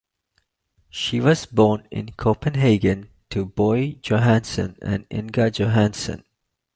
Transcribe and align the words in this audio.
She 0.89 1.19
was 1.19 1.45
born 1.45 1.87
in 1.91 2.13
Copenhagen 2.13 3.11
to 3.29 3.45
Boye 3.45 3.99
Johansen 4.01 4.75
and 4.81 5.05
Inga 5.13 5.51
Johansen. 5.51 6.23